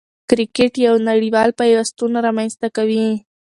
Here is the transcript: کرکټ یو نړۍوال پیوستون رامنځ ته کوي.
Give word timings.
کرکټ 0.29 0.73
یو 0.85 0.95
نړۍوال 1.09 1.49
پیوستون 1.59 2.11
رامنځ 2.25 2.51
ته 2.61 2.67
کوي. 2.75 3.05